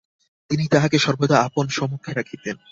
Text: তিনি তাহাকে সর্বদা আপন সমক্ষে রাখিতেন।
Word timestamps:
তিনি 0.49 0.63
তাহাকে 0.67 0.97
সর্বদা 0.99 1.37
আপন 1.47 1.65
সমক্ষে 1.69 2.11
রাখিতেন। 2.13 2.55